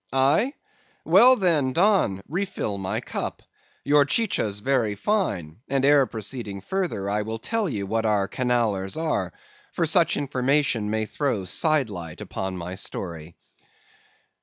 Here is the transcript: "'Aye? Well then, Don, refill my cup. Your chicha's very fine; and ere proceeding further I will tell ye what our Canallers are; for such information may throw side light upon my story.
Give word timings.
"'Aye? 0.11 0.53
Well 1.05 1.35
then, 1.35 1.73
Don, 1.73 2.23
refill 2.27 2.79
my 2.79 3.01
cup. 3.01 3.43
Your 3.83 4.03
chicha's 4.03 4.59
very 4.59 4.95
fine; 4.95 5.59
and 5.69 5.85
ere 5.85 6.07
proceeding 6.07 6.61
further 6.61 7.07
I 7.07 7.21
will 7.21 7.37
tell 7.37 7.69
ye 7.69 7.83
what 7.83 8.03
our 8.03 8.27
Canallers 8.27 8.97
are; 8.97 9.31
for 9.73 9.85
such 9.85 10.17
information 10.17 10.89
may 10.89 11.05
throw 11.05 11.45
side 11.45 11.91
light 11.91 12.19
upon 12.19 12.57
my 12.57 12.73
story. 12.73 13.35